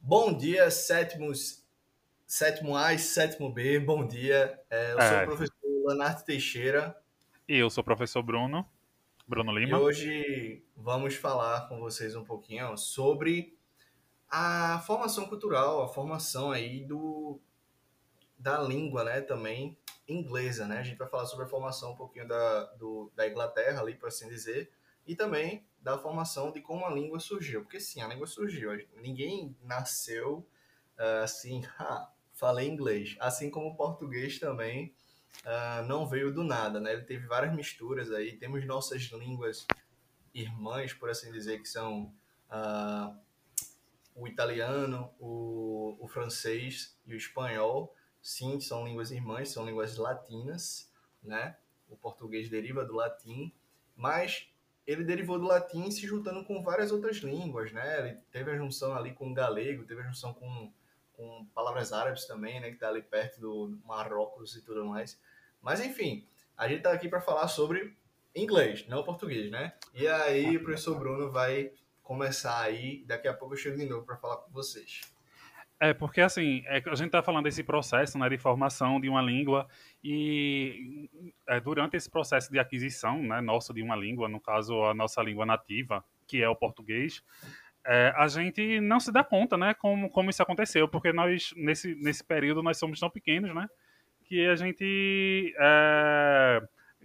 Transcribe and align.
Bom 0.00 0.36
dia, 0.36 0.70
sétimos, 0.70 1.64
sétimo 2.26 2.76
A 2.76 2.94
e 2.94 2.98
sétimo 2.98 3.52
B. 3.52 3.78
Bom 3.80 4.06
dia. 4.06 4.60
É, 4.70 4.92
eu 4.92 5.00
sou 5.00 5.02
É. 5.02 5.22
o 5.22 5.26
professor 5.26 5.54
Leonardo 5.86 6.24
Teixeira 6.24 6.96
E 7.48 7.56
eu 7.56 7.70
sou 7.70 7.82
o 7.82 7.84
professor 7.84 8.22
Bruno, 8.22 8.66
Bruno 9.26 9.52
e 9.58 9.64
Lima. 9.64 9.78
hoje 9.78 10.62
vamos 10.76 11.14
falar 11.14 11.68
com 11.68 11.78
vocês 11.80 12.14
um 12.14 12.24
pouquinho 12.24 12.76
sobre 12.76 13.56
a 14.30 14.82
formação 14.86 15.26
cultural, 15.26 15.82
a 15.82 15.88
formação 15.88 16.50
aí 16.50 16.84
do 16.84 17.40
da 18.38 18.60
língua, 18.62 19.02
né, 19.02 19.20
também 19.20 19.76
inglesa, 20.06 20.64
né? 20.66 20.78
A 20.78 20.82
gente 20.82 20.96
vai 20.96 21.08
falar 21.08 21.26
sobre 21.26 21.44
a 21.44 21.48
formação 21.48 21.92
um 21.92 21.96
pouquinho 21.96 22.28
da, 22.28 22.64
do, 22.74 23.10
da 23.16 23.26
Inglaterra 23.28 23.80
ali, 23.80 23.94
por 23.94 24.06
assim 24.08 24.28
dizer, 24.28 24.70
e 25.08 25.16
também 25.16 25.66
da 25.80 25.96
formação 25.96 26.52
de 26.52 26.60
como 26.60 26.84
a 26.84 26.90
língua 26.90 27.18
surgiu, 27.18 27.62
porque 27.62 27.80
sim, 27.80 28.02
a 28.02 28.06
língua 28.06 28.26
surgiu. 28.26 28.70
Ninguém 28.96 29.56
nasceu 29.62 30.46
ah, 30.98 31.22
assim, 31.22 31.64
ah, 31.80 32.12
falei 32.34 32.68
inglês, 32.68 33.16
assim 33.18 33.50
como 33.50 33.70
o 33.70 33.74
português 33.74 34.38
também 34.38 34.94
ah, 35.44 35.82
não 35.86 36.06
veio 36.06 36.32
do 36.32 36.44
nada, 36.44 36.78
né? 36.78 36.92
Ele 36.92 37.04
teve 37.04 37.26
várias 37.26 37.54
misturas 37.54 38.12
aí. 38.12 38.36
Temos 38.36 38.66
nossas 38.66 39.02
línguas 39.04 39.66
irmãs, 40.34 40.92
por 40.92 41.08
assim 41.08 41.32
dizer, 41.32 41.60
que 41.60 41.68
são 41.68 42.12
o 44.14 44.26
italiano, 44.26 45.10
o, 45.18 45.96
o 46.00 46.08
francês 46.08 46.98
e 47.06 47.14
o 47.14 47.16
espanhol. 47.16 47.94
Sim, 48.20 48.60
são 48.60 48.86
línguas 48.86 49.10
irmãs, 49.10 49.50
são 49.50 49.64
línguas 49.64 49.96
latinas, 49.96 50.92
né? 51.22 51.56
O 51.88 51.96
português 51.96 52.50
deriva 52.50 52.84
do 52.84 52.94
latim, 52.94 53.54
mas 53.96 54.50
ele 54.88 55.04
derivou 55.04 55.38
do 55.38 55.44
latim 55.44 55.90
se 55.90 56.06
juntando 56.06 56.42
com 56.46 56.62
várias 56.62 56.90
outras 56.90 57.18
línguas, 57.18 57.70
né? 57.72 57.98
Ele 57.98 58.18
teve 58.32 58.50
a 58.50 58.56
junção 58.56 58.94
ali 58.94 59.12
com 59.12 59.30
o 59.30 59.34
galego, 59.34 59.84
teve 59.84 60.00
a 60.00 60.06
junção 60.06 60.32
com, 60.32 60.72
com 61.12 61.46
palavras 61.54 61.92
árabes 61.92 62.24
também, 62.24 62.58
né? 62.58 62.70
Que 62.70 62.78
tá 62.78 62.88
ali 62.88 63.02
perto 63.02 63.38
do 63.38 63.78
Marrocos 63.84 64.56
e 64.56 64.62
tudo 64.62 64.86
mais. 64.86 65.20
Mas 65.60 65.82
enfim, 65.82 66.26
a 66.56 66.66
gente 66.66 66.80
tá 66.80 66.90
aqui 66.90 67.06
para 67.06 67.20
falar 67.20 67.48
sobre 67.48 67.94
inglês, 68.34 68.88
não 68.88 69.02
português, 69.02 69.50
né? 69.50 69.74
E 69.92 70.08
aí 70.08 70.56
o 70.56 70.62
professor 70.62 70.98
Bruno 70.98 71.30
vai 71.30 71.70
começar 72.02 72.58
aí, 72.58 73.04
daqui 73.04 73.28
a 73.28 73.34
pouco 73.34 73.52
eu 73.52 73.58
chego 73.58 73.76
de 73.76 73.84
novo 73.84 74.06
para 74.06 74.16
falar 74.16 74.38
com 74.38 74.50
vocês. 74.50 75.02
É, 75.80 75.94
porque 75.94 76.20
assim, 76.20 76.62
é 76.66 76.82
a 76.86 76.94
gente 76.96 77.10
tá 77.10 77.22
falando 77.22 77.44
desse 77.44 77.62
processo 77.62 78.18
né, 78.18 78.28
de 78.28 78.36
formação 78.36 79.00
de 79.00 79.08
uma 79.08 79.22
língua 79.22 79.68
e 80.02 81.08
é, 81.46 81.60
durante 81.60 81.96
esse 81.96 82.10
processo 82.10 82.50
de 82.50 82.58
aquisição 82.58 83.22
né, 83.22 83.40
de 83.72 83.82
uma 83.82 83.94
língua, 83.94 84.28
no 84.28 84.40
caso 84.40 84.82
a 84.84 84.92
nossa 84.92 85.22
língua 85.22 85.46
nativa, 85.46 86.04
que 86.26 86.42
é 86.42 86.48
o 86.48 86.56
português, 86.56 87.22
é, 87.86 88.12
a 88.16 88.26
gente 88.26 88.80
não 88.80 89.00
se 89.00 89.12
dá 89.12 89.24
conta 89.24 89.56
né, 89.56 89.72
como, 89.72 90.10
como 90.10 90.30
isso 90.30 90.42
aconteceu, 90.42 90.88
porque 90.88 91.12
nós, 91.12 91.54
nesse, 91.56 91.94
nesse 91.94 92.24
período, 92.24 92.62
nós 92.62 92.76
somos 92.76 93.00
tão 93.00 93.08
pequenos, 93.08 93.54
né? 93.54 93.66
Que 94.24 94.46
a 94.46 94.56
gente, 94.56 95.54
é, 95.58 96.62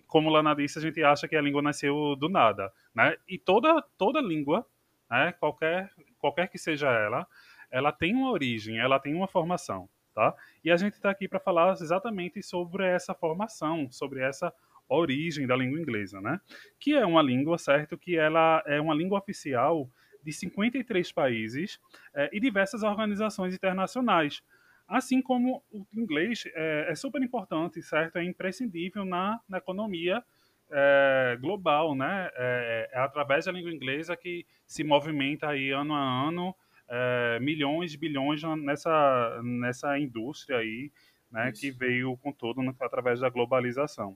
como 0.08 0.30
Lana 0.30 0.54
disse, 0.54 0.80
a 0.80 0.82
gente 0.82 1.02
acha 1.02 1.26
que 1.26 1.38
a 1.38 1.42
língua 1.42 1.62
nasceu 1.62 2.18
do 2.18 2.28
nada, 2.28 2.70
né? 2.94 3.16
E 3.30 3.38
toda, 3.38 3.82
toda 3.98 4.20
língua, 4.20 4.66
né, 5.10 5.32
qualquer, 5.40 5.90
qualquer 6.20 6.48
que 6.50 6.58
seja 6.58 6.92
ela, 6.92 7.26
ela 7.74 7.92
tem 7.92 8.14
uma 8.14 8.30
origem, 8.30 8.78
ela 8.78 9.00
tem 9.00 9.16
uma 9.16 9.28
formação, 9.28 9.90
tá? 10.14 10.36
E 10.64 10.70
a 10.70 10.78
gente 10.78 10.94
está 10.94 11.10
aqui 11.10 11.28
para 11.28 11.40
falar 11.40 11.72
exatamente 11.72 12.44
sobre 12.44 12.86
essa 12.86 13.16
formação, 13.16 13.92
sobre 13.92 14.22
essa 14.22 14.54
origem 14.88 15.48
da 15.48 15.56
língua 15.56 15.80
inglesa, 15.80 16.22
né? 16.22 16.40
Que 16.80 16.94
é 16.94 17.04
uma 17.04 17.24
língua, 17.24 17.58
certo? 17.58 17.98
Que 17.98 18.16
ela 18.16 18.64
é 18.68 18.80
uma 18.80 18.94
língua 18.94 19.18
oficial 19.18 19.90
de 20.24 20.32
53 20.32 21.12
países 21.12 21.80
eh, 22.14 22.30
e 22.32 22.40
diversas 22.40 22.84
organizações 22.84 23.56
internacionais. 23.56 24.44
Assim 24.88 25.20
como 25.20 25.64
o 25.72 25.84
inglês 25.96 26.44
é, 26.54 26.92
é 26.92 26.96
super 26.96 27.24
importante, 27.24 27.82
certo? 27.82 28.18
É 28.18 28.24
imprescindível 28.24 29.04
na, 29.04 29.40
na 29.50 29.58
economia 29.58 30.24
é, 30.70 31.38
global, 31.42 31.96
né? 31.96 32.30
É, 32.36 32.90
é 32.94 33.00
através 33.00 33.46
da 33.46 33.52
língua 33.52 33.72
inglesa 33.72 34.16
que 34.16 34.46
se 34.68 34.84
movimenta 34.84 35.50
aí 35.50 35.72
ano 35.72 35.96
a 35.96 36.28
ano 36.28 36.56
é, 36.96 37.40
milhões, 37.40 37.96
bilhões 37.96 38.44
nessa, 38.62 39.42
nessa 39.44 39.98
indústria 39.98 40.60
aí, 40.60 40.92
né, 41.32 41.50
Isso. 41.50 41.62
que 41.62 41.72
veio 41.72 42.16
com 42.18 42.32
todo 42.32 42.62
né, 42.62 42.72
através 42.80 43.20
da 43.20 43.30
globalização. 43.30 44.16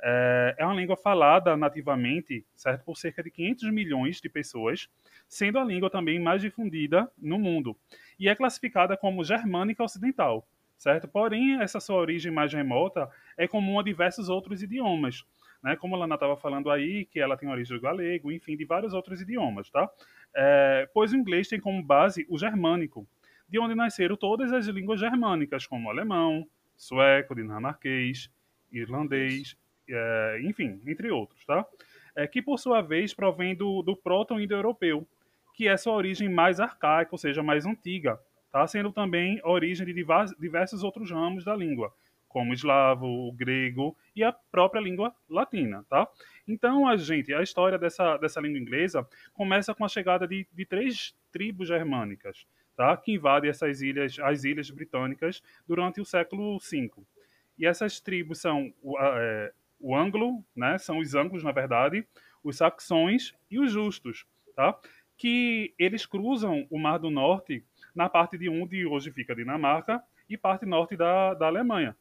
É, 0.00 0.54
é 0.58 0.64
uma 0.64 0.74
língua 0.74 0.96
falada 0.96 1.56
nativamente, 1.56 2.46
certo, 2.54 2.84
por 2.84 2.96
cerca 2.96 3.24
de 3.24 3.30
500 3.30 3.72
milhões 3.72 4.20
de 4.20 4.28
pessoas, 4.28 4.88
sendo 5.28 5.58
a 5.58 5.64
língua 5.64 5.90
também 5.90 6.20
mais 6.20 6.40
difundida 6.40 7.10
no 7.18 7.40
mundo. 7.40 7.76
E 8.18 8.28
é 8.28 8.34
classificada 8.36 8.96
como 8.96 9.24
germânica 9.24 9.82
ocidental, 9.82 10.46
certo? 10.78 11.08
Porém, 11.08 11.60
essa 11.60 11.80
sua 11.80 11.96
origem 11.96 12.30
mais 12.30 12.52
remota 12.52 13.10
é 13.36 13.48
comum 13.48 13.80
a 13.80 13.82
diversos 13.82 14.28
outros 14.28 14.62
idiomas, 14.62 15.24
né? 15.62 15.76
Como 15.76 15.94
a 15.94 15.98
Lana 15.98 16.14
estava 16.14 16.36
falando 16.36 16.70
aí, 16.70 17.04
que 17.04 17.20
ela 17.20 17.36
tem 17.36 17.48
origem 17.48 17.76
do 17.76 17.80
galego, 17.80 18.32
enfim, 18.32 18.56
de 18.56 18.64
vários 18.64 18.92
outros 18.92 19.20
idiomas, 19.20 19.70
tá? 19.70 19.88
É, 20.34 20.88
pois 20.92 21.12
o 21.12 21.16
inglês 21.16 21.48
tem 21.48 21.60
como 21.60 21.82
base 21.82 22.26
o 22.28 22.38
germânico, 22.38 23.06
de 23.48 23.58
onde 23.58 23.74
nasceram 23.74 24.16
todas 24.16 24.52
as 24.52 24.66
línguas 24.66 24.98
germânicas, 24.98 25.66
como 25.66 25.90
alemão, 25.90 26.46
sueco, 26.76 27.34
dinamarquês, 27.34 28.30
irlandês, 28.72 29.56
é, 29.88 30.40
enfim, 30.42 30.80
entre 30.86 31.10
outros, 31.10 31.44
tá? 31.44 31.66
É, 32.16 32.26
que 32.26 32.42
por 32.42 32.58
sua 32.58 32.80
vez 32.80 33.14
provém 33.14 33.54
do, 33.54 33.82
do 33.82 33.96
proto-indo-europeu, 33.96 35.06
que 35.54 35.68
é 35.68 35.76
sua 35.76 35.94
origem 35.94 36.28
mais 36.28 36.60
arcaica, 36.60 37.10
ou 37.12 37.18
seja, 37.18 37.42
mais 37.42 37.66
antiga, 37.66 38.18
tá? 38.50 38.66
Sendo 38.66 38.92
também 38.92 39.40
origem 39.44 39.86
de 39.86 39.92
diversos 40.38 40.82
outros 40.82 41.10
ramos 41.10 41.44
da 41.44 41.54
língua, 41.54 41.92
como 42.32 42.50
o 42.50 42.54
eslavo, 42.54 43.06
o 43.06 43.32
grego 43.32 43.96
e 44.16 44.24
a 44.24 44.32
própria 44.32 44.80
língua 44.80 45.14
latina, 45.28 45.84
tá? 45.88 46.08
Então, 46.48 46.88
a 46.88 46.96
gente, 46.96 47.32
a 47.32 47.42
história 47.42 47.78
dessa, 47.78 48.16
dessa 48.16 48.40
língua 48.40 48.58
inglesa 48.58 49.06
começa 49.34 49.74
com 49.74 49.84
a 49.84 49.88
chegada 49.88 50.26
de, 50.26 50.46
de 50.52 50.64
três 50.64 51.14
tribos 51.30 51.68
germânicas, 51.68 52.46
tá? 52.74 52.96
Que 52.96 53.12
invadem 53.12 53.50
essas 53.50 53.82
ilhas, 53.82 54.18
as 54.18 54.44
ilhas 54.44 54.70
britânicas 54.70 55.42
durante 55.68 56.00
o 56.00 56.04
século 56.04 56.58
V. 56.58 56.90
E 57.58 57.66
essas 57.66 58.00
tribos 58.00 58.40
são 58.40 58.72
o, 58.82 58.98
é, 58.98 59.52
o 59.78 59.94
anglo, 59.94 60.42
né? 60.56 60.78
São 60.78 60.98
os 60.98 61.14
anglos, 61.14 61.44
na 61.44 61.52
verdade, 61.52 62.06
os 62.42 62.56
saxões 62.56 63.34
e 63.50 63.60
os 63.60 63.70
justos, 63.70 64.26
tá? 64.56 64.76
Que 65.16 65.74
eles 65.78 66.06
cruzam 66.06 66.66
o 66.70 66.78
Mar 66.78 66.98
do 66.98 67.10
Norte 67.10 67.64
na 67.94 68.08
parte 68.08 68.38
de 68.38 68.48
onde 68.48 68.86
hoje 68.86 69.10
fica 69.12 69.32
a 69.32 69.36
Dinamarca 69.36 70.02
e 70.28 70.36
parte 70.36 70.64
norte 70.64 70.96
da, 70.96 71.34
da 71.34 71.46
Alemanha. 71.46 71.96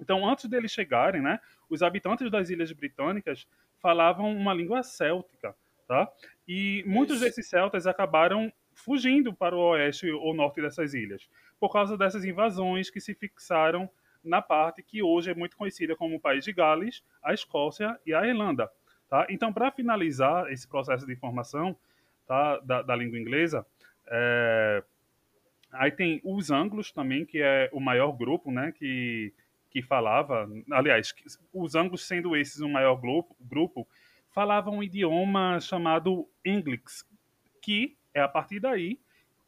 Então, 0.00 0.28
antes 0.28 0.46
deles 0.46 0.70
chegarem, 0.70 1.20
né, 1.20 1.40
os 1.68 1.82
habitantes 1.82 2.30
das 2.30 2.50
ilhas 2.50 2.72
britânicas 2.72 3.46
falavam 3.80 4.34
uma 4.34 4.54
língua 4.54 4.82
céltica, 4.82 5.54
tá? 5.86 6.10
E 6.46 6.84
muitos 6.86 7.16
Isso. 7.16 7.24
desses 7.24 7.48
celtas 7.48 7.86
acabaram 7.86 8.52
fugindo 8.72 9.34
para 9.34 9.56
o 9.56 9.70
oeste 9.70 10.10
ou 10.10 10.34
norte 10.34 10.60
dessas 10.60 10.94
ilhas, 10.94 11.28
por 11.58 11.72
causa 11.72 11.96
dessas 11.96 12.24
invasões 12.24 12.90
que 12.90 13.00
se 13.00 13.14
fixaram 13.14 13.90
na 14.22 14.40
parte 14.40 14.82
que 14.82 15.02
hoje 15.02 15.30
é 15.30 15.34
muito 15.34 15.56
conhecida 15.56 15.96
como 15.96 16.16
o 16.16 16.20
País 16.20 16.44
de 16.44 16.52
Gales, 16.52 17.02
a 17.22 17.32
Escócia 17.32 17.98
e 18.06 18.14
a 18.14 18.26
Irlanda, 18.26 18.70
tá? 19.08 19.26
Então, 19.28 19.52
para 19.52 19.70
finalizar 19.70 20.50
esse 20.52 20.66
processo 20.66 21.06
de 21.06 21.16
formação 21.16 21.76
tá, 22.26 22.58
da, 22.60 22.82
da 22.82 22.94
língua 22.94 23.18
inglesa, 23.18 23.66
é, 24.06 24.82
Aí 25.72 25.90
tem 25.90 26.20
os 26.24 26.50
anglos 26.50 26.90
também, 26.90 27.26
que 27.26 27.40
é 27.42 27.68
o 27.72 27.80
maior 27.80 28.12
grupo, 28.12 28.50
né, 28.50 28.72
que, 28.72 29.32
que 29.70 29.82
falava, 29.82 30.48
aliás, 30.70 31.14
os 31.52 31.74
anglos 31.74 32.06
sendo 32.06 32.36
esses 32.36 32.60
o 32.60 32.68
maior 32.68 33.00
grupo, 33.40 33.86
falavam 34.30 34.78
um 34.78 34.82
idioma 34.82 35.60
chamado 35.60 36.28
English, 36.44 37.04
que 37.62 37.96
é 38.14 38.20
a 38.20 38.28
partir 38.28 38.60
daí 38.60 38.98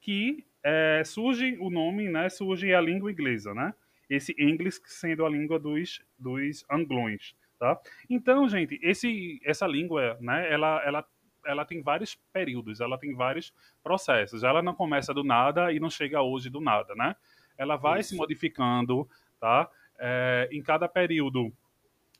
que 0.00 0.44
é, 0.62 1.02
surge 1.04 1.56
o 1.60 1.70
nome, 1.70 2.08
né, 2.08 2.28
surge 2.28 2.72
a 2.74 2.80
língua 2.80 3.10
inglesa, 3.10 3.54
né? 3.54 3.74
Esse 4.08 4.34
English 4.38 4.80
sendo 4.86 5.24
a 5.24 5.28
língua 5.28 5.58
dos, 5.58 6.02
dos 6.18 6.64
anglões, 6.70 7.34
tá? 7.58 7.78
Então, 8.08 8.48
gente, 8.48 8.78
esse, 8.82 9.40
essa 9.44 9.66
língua, 9.66 10.18
né, 10.20 10.52
ela, 10.52 10.82
ela, 10.84 11.04
ela 11.46 11.64
tem 11.64 11.80
vários 11.80 12.14
períodos, 12.32 12.80
ela 12.80 12.98
tem 12.98 13.14
vários 13.14 13.52
processos. 13.82 14.42
Ela 14.42 14.62
não 14.62 14.74
começa 14.74 15.14
do 15.14 15.22
nada 15.22 15.72
e 15.72 15.78
não 15.78 15.88
chega 15.88 16.20
hoje 16.20 16.50
do 16.50 16.60
nada, 16.60 16.94
né? 16.94 17.14
Ela 17.56 17.76
vai 17.76 18.02
se 18.02 18.14
Isso. 18.14 18.16
modificando, 18.16 19.08
tá? 19.38 19.70
É, 20.00 20.48
em 20.50 20.62
cada 20.62 20.88
período 20.88 21.52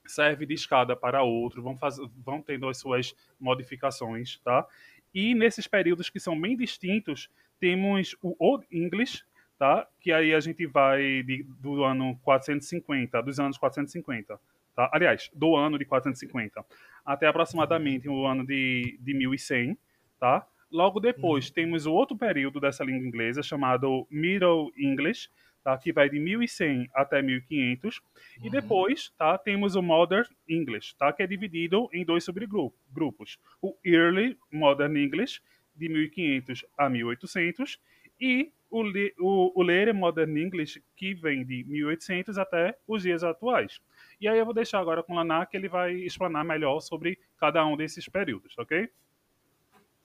serve 0.06 0.44
de 0.44 0.54
escada 0.54 0.94
para 0.94 1.22
outro, 1.22 1.62
vão, 1.62 1.76
faz, 1.76 1.96
vão 2.24 2.42
tendo 2.42 2.68
as 2.68 2.78
suas 2.78 3.14
modificações, 3.40 4.38
tá? 4.40 4.66
E 5.14 5.34
nesses 5.34 5.66
períodos 5.66 6.10
que 6.10 6.20
são 6.20 6.38
bem 6.38 6.56
distintos, 6.56 7.28
temos 7.58 8.16
o 8.22 8.36
Old 8.38 8.66
English, 8.70 9.24
tá? 9.58 9.86
Que 10.00 10.12
aí 10.12 10.34
a 10.34 10.40
gente 10.40 10.66
vai 10.66 11.22
de, 11.22 11.44
do 11.58 11.82
ano 11.84 12.18
450, 12.22 13.22
dos 13.22 13.40
anos 13.40 13.58
450, 13.58 14.38
tá? 14.74 14.90
Aliás, 14.92 15.30
do 15.34 15.56
ano 15.56 15.78
de 15.78 15.84
450 15.84 16.64
até 17.04 17.26
aproximadamente 17.26 18.08
o 18.08 18.26
ano 18.26 18.46
de, 18.46 18.98
de 19.00 19.14
1100, 19.14 19.76
tá? 20.18 20.46
Logo 20.70 21.00
depois, 21.00 21.48
uhum. 21.48 21.54
temos 21.54 21.86
o 21.86 21.92
outro 21.92 22.16
período 22.16 22.60
dessa 22.60 22.84
língua 22.84 23.06
inglesa, 23.06 23.42
chamado 23.42 24.06
Middle 24.08 24.70
English, 24.76 25.28
tá? 25.62 25.76
que 25.78 25.92
vai 25.92 26.08
de 26.08 26.18
1100 26.18 26.90
até 26.94 27.22
1500. 27.22 27.98
Uhum. 27.98 28.46
E 28.46 28.50
depois 28.50 29.10
tá? 29.16 29.36
temos 29.38 29.74
o 29.74 29.82
Modern 29.82 30.26
English, 30.48 30.94
tá? 30.96 31.12
que 31.12 31.22
é 31.22 31.26
dividido 31.26 31.88
em 31.92 32.04
dois 32.04 32.24
subgrupos. 32.24 33.38
O 33.60 33.76
Early 33.84 34.38
Modern 34.52 34.96
English, 34.96 35.40
de 35.74 35.88
1500 35.88 36.64
a 36.76 36.88
1800, 36.88 37.78
e 38.20 38.52
o, 38.70 38.82
o, 39.18 39.60
o 39.60 39.62
Later 39.62 39.94
Modern 39.94 40.36
English, 40.36 40.82
que 40.94 41.14
vem 41.14 41.44
de 41.44 41.64
1800 41.64 42.38
até 42.38 42.76
os 42.86 43.02
dias 43.02 43.24
atuais. 43.24 43.80
E 44.20 44.28
aí 44.28 44.38
eu 44.38 44.44
vou 44.44 44.54
deixar 44.54 44.78
agora 44.78 45.02
com 45.02 45.14
o 45.14 45.16
Laná, 45.16 45.46
que 45.46 45.56
ele 45.56 45.68
vai 45.68 45.94
explanar 45.94 46.44
melhor 46.44 46.80
sobre 46.80 47.18
cada 47.38 47.64
um 47.66 47.76
desses 47.76 48.08
períodos, 48.08 48.56
ok? 48.58 48.88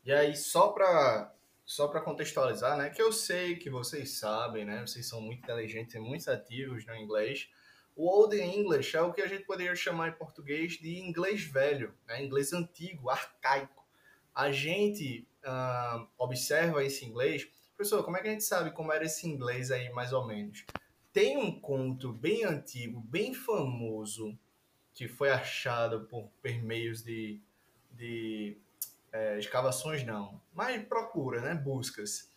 E 0.06 0.12
aí, 0.12 0.36
só 0.36 0.69
para 0.69 1.34
só 1.65 1.88
para 1.88 2.01
contextualizar, 2.01 2.77
né, 2.77 2.89
que 2.91 3.01
eu 3.01 3.12
sei 3.12 3.56
que 3.56 3.69
vocês 3.69 4.19
sabem, 4.19 4.65
né, 4.65 4.85
vocês 4.85 5.07
são 5.07 5.19
muito 5.19 5.44
inteligentes 5.44 5.95
e 5.95 6.00
muito 6.00 6.29
ativos 6.29 6.85
no 6.85 6.95
inglês. 6.95 7.50
O 7.95 8.07
Old 8.07 8.39
English 8.39 8.95
é 8.95 9.01
o 9.01 9.12
que 9.12 9.21
a 9.21 9.27
gente 9.27 9.45
poderia 9.45 9.75
chamar 9.75 10.09
em 10.09 10.13
português 10.13 10.73
de 10.73 11.00
inglês 11.00 11.41
velho, 11.44 11.94
né, 12.07 12.23
inglês 12.23 12.53
antigo, 12.53 13.09
arcaico. 13.09 13.83
A 14.33 14.51
gente 14.51 15.27
uh, 15.44 16.07
observa 16.17 16.83
esse 16.83 17.06
inglês. 17.06 17.47
Professor, 17.75 18.03
como 18.03 18.18
é 18.18 18.21
que 18.21 18.27
a 18.27 18.31
gente 18.31 18.44
sabe 18.44 18.71
como 18.71 18.91
era 18.91 19.06
esse 19.06 19.25
inglês 19.27 19.71
aí, 19.71 19.89
mais 19.91 20.13
ou 20.13 20.27
menos? 20.27 20.65
Tem 21.11 21.38
um 21.38 21.59
conto 21.59 22.11
bem 22.11 22.44
antigo, 22.44 23.00
bem 23.00 23.33
famoso, 23.33 24.38
que 24.94 25.07
foi 25.07 25.29
achado 25.29 26.01
por, 26.01 26.29
por 26.41 26.51
meios 26.61 27.01
de, 27.01 27.39
de 27.91 28.57
é, 29.15 29.39
escavações 29.39 30.03
não, 30.03 30.41
mas 30.53 30.83
procura, 30.83 31.39
né, 31.39 31.56
buscas, 31.56 32.29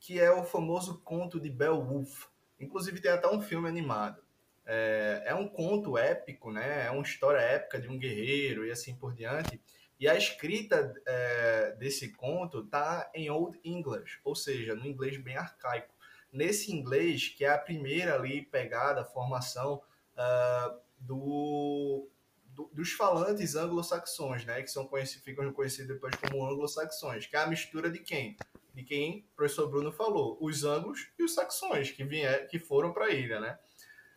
que 0.00 0.20
é 0.20 0.30
o 0.32 0.44
famoso 0.44 1.00
conto 1.00 1.38
de 1.38 1.48
Beowulf. 1.48 2.26
Inclusive 2.58 3.00
tem 3.00 3.12
até 3.12 3.28
um 3.28 3.40
filme 3.40 3.68
animado. 3.68 4.20
É, 4.66 5.22
é 5.26 5.34
um 5.34 5.46
conto 5.46 5.96
épico, 5.96 6.50
né? 6.50 6.86
É 6.86 6.90
uma 6.90 7.02
história 7.02 7.38
épica 7.38 7.80
de 7.80 7.88
um 7.88 7.98
guerreiro 7.98 8.66
e 8.66 8.70
assim 8.70 8.96
por 8.96 9.14
diante. 9.14 9.60
E 10.00 10.08
a 10.08 10.16
escrita 10.16 10.92
é, 11.06 11.76
desse 11.78 12.12
conto 12.12 12.64
tá 12.64 13.10
em 13.14 13.30
Old 13.30 13.58
English, 13.64 14.18
ou 14.24 14.34
seja, 14.34 14.74
no 14.74 14.86
inglês 14.86 15.16
bem 15.16 15.36
arcaico. 15.36 15.94
Nesse 16.32 16.72
inglês, 16.72 17.28
que 17.28 17.44
é 17.44 17.50
a 17.50 17.58
primeira 17.58 18.16
ali 18.16 18.42
pegada, 18.42 19.04
formação 19.04 19.80
uh, 20.14 20.80
do, 20.98 22.08
do, 22.54 22.70
dos 22.72 22.92
falantes 22.92 23.56
anglo-saxões, 23.56 24.44
né, 24.44 24.62
que 24.62 24.70
são 24.70 24.86
conhecidos, 24.86 25.24
ficam 25.24 25.52
conhecidos 25.52 25.88
depois 25.88 26.14
como 26.16 26.46
anglo-saxões, 26.46 27.26
que 27.26 27.36
é 27.36 27.40
a 27.40 27.46
mistura 27.46 27.90
de 27.90 27.98
quem? 27.98 28.36
De 28.72 28.82
quem 28.82 29.26
o 29.32 29.36
professor 29.36 29.68
Bruno 29.68 29.92
falou, 29.92 30.38
os 30.40 30.64
anglos 30.64 31.08
e 31.18 31.24
os 31.24 31.34
saxões 31.34 31.90
que, 31.90 32.04
vier, 32.04 32.46
que 32.48 32.58
foram 32.58 32.92
para 32.92 33.06
a 33.06 33.10
ilha, 33.10 33.40
né? 33.40 33.58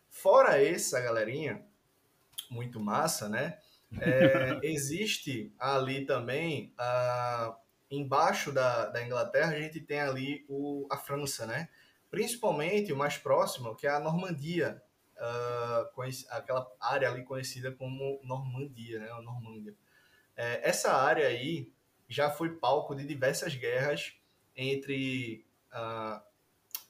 Fora 0.08 0.62
essa 0.62 1.00
galerinha, 1.00 1.64
muito 2.50 2.80
massa, 2.80 3.28
né? 3.28 3.58
É, 4.00 4.58
existe 4.62 5.52
ali 5.58 6.06
também, 6.06 6.72
uh, 6.78 7.54
embaixo 7.90 8.52
da, 8.52 8.86
da 8.86 9.04
Inglaterra, 9.04 9.52
a 9.52 9.60
gente 9.60 9.80
tem 9.80 10.00
ali 10.00 10.44
o, 10.48 10.86
a 10.90 10.96
França, 10.96 11.46
né? 11.46 11.68
Principalmente 12.10 12.92
o 12.92 12.96
mais 12.96 13.18
próximo, 13.18 13.76
que 13.76 13.86
é 13.86 13.90
a 13.90 14.00
Normandia, 14.00 14.82
uh, 15.18 16.02
aquela 16.30 16.66
área 16.80 17.10
ali 17.10 17.22
conhecida 17.24 17.72
como 17.72 18.20
Normandia, 18.22 19.00
né? 19.00 19.10
A 19.10 19.20
Normândia. 19.20 19.74
É, 20.36 20.68
essa 20.68 20.92
área 20.92 21.26
aí 21.26 21.70
já 22.08 22.30
foi 22.30 22.50
palco 22.50 22.94
de 22.94 23.04
diversas 23.04 23.54
guerras 23.54 24.14
entre 24.56 25.44
uh, 25.72 26.20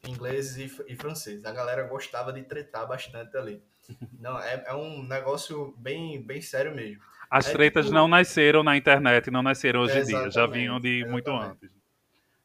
ingleses 0.08 0.56
e, 0.56 0.92
e, 0.92 0.96
franceses. 0.96 1.44
A 1.44 1.52
galera 1.52 1.82
gostava 1.84 2.32
de 2.32 2.42
tretar 2.42 2.86
bastante 2.86 3.36
ali. 3.36 3.62
Não, 4.20 4.38
é, 4.38 4.64
é 4.66 4.74
um 4.74 5.02
negócio 5.02 5.74
bem, 5.78 6.22
bem 6.22 6.40
sério 6.40 6.74
mesmo. 6.74 7.02
As 7.30 7.48
é 7.48 7.52
tretas 7.52 7.86
tipo... 7.86 7.94
não 7.94 8.08
nasceram 8.08 8.62
na 8.62 8.74
internet, 8.74 9.30
não 9.30 9.42
nasceram 9.42 9.80
hoje 9.80 9.98
em 9.98 10.04
dia, 10.04 10.30
já 10.30 10.46
vinham 10.46 10.80
de 10.80 11.00
exatamente. 11.00 11.12
muito 11.12 11.30
antes. 11.30 11.70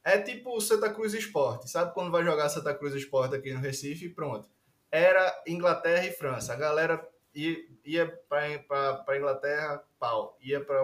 É 0.04 0.18
tipo 0.18 0.60
Santa 0.60 0.94
Cruz 0.94 1.14
Esporte. 1.14 1.70
Sabe 1.70 1.94
quando 1.94 2.12
vai 2.12 2.22
jogar 2.22 2.50
Santa 2.50 2.74
Cruz 2.74 2.94
Esporte 2.94 3.34
aqui 3.34 3.54
no 3.54 3.62
Recife? 3.62 4.10
Pronto 4.10 4.50
era 4.94 5.42
Inglaterra 5.48 6.06
e 6.06 6.12
França. 6.12 6.54
A 6.54 6.56
galera 6.56 7.04
ia, 7.34 8.08
para 8.30 9.18
Inglaterra, 9.18 9.84
pau. 9.98 10.38
Ia 10.40 10.64
para 10.64 10.84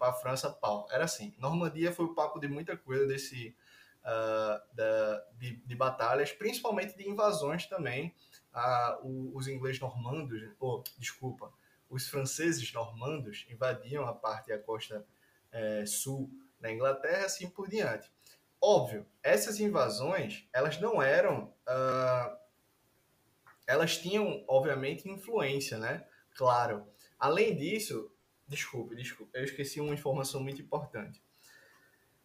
a 0.00 0.12
França, 0.14 0.50
pau. 0.50 0.88
Era 0.90 1.04
assim. 1.04 1.34
Normandia 1.36 1.92
foi 1.92 2.06
o 2.06 2.14
papo 2.14 2.40
de 2.40 2.48
muita 2.48 2.78
coisa 2.78 3.06
desse, 3.06 3.54
uh, 4.00 4.74
da, 4.74 5.22
de, 5.34 5.56
de, 5.56 5.74
batalhas, 5.74 6.32
principalmente 6.32 6.96
de 6.96 7.06
invasões 7.06 7.66
também. 7.66 8.14
Uh, 8.54 9.36
os 9.36 9.46
ingleses 9.46 9.78
normandos, 9.78 10.42
oh, 10.58 10.82
desculpa, 10.96 11.52
os 11.90 12.08
franceses 12.08 12.72
normandos 12.72 13.46
invadiam 13.50 14.06
a 14.06 14.14
parte 14.14 14.48
da 14.48 14.58
costa 14.58 15.04
eh, 15.52 15.84
sul 15.84 16.30
da 16.58 16.72
Inglaterra, 16.72 17.26
assim 17.26 17.50
por 17.50 17.68
diante. 17.68 18.10
Óbvio, 18.58 19.06
essas 19.22 19.60
invasões, 19.60 20.48
elas 20.54 20.80
não 20.80 21.02
eram 21.02 21.52
uh, 21.68 22.41
elas 23.72 23.96
tinham, 23.96 24.44
obviamente, 24.46 25.08
influência, 25.08 25.78
né? 25.78 26.04
Claro. 26.36 26.86
Além 27.18 27.56
disso, 27.56 28.12
desculpe, 28.46 28.94
desculpe, 28.94 29.32
eu 29.34 29.44
esqueci 29.44 29.80
uma 29.80 29.94
informação 29.94 30.42
muito 30.42 30.60
importante. 30.60 31.22